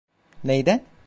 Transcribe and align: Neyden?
Neyden? 0.43 0.81